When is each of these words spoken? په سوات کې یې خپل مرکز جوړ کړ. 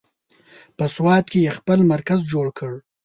په 0.77 0.85
سوات 0.95 1.25
کې 1.31 1.39
یې 1.45 1.51
خپل 1.57 1.79
مرکز 1.91 2.19
جوړ 2.31 2.47
کړ. 2.57 2.73